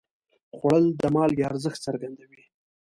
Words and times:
خوړل 0.55 0.85
د 1.01 1.03
مالګې 1.15 1.43
ارزښت 1.51 1.79
څرګندوي 1.87 2.43